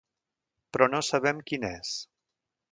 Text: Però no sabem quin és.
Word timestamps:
Però 0.77 0.87
no 0.95 1.03
sabem 1.09 1.45
quin 1.53 1.69
és. 1.71 1.95